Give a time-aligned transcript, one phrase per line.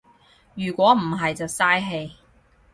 [0.55, 2.15] 如果唔係就嘥氣